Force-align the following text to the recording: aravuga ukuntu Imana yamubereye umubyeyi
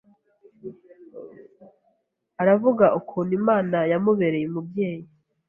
aravuga 2.41 2.85
ukuntu 2.99 3.31
Imana 3.39 3.77
yamubereye 3.91 4.45
umubyeyi 4.47 5.03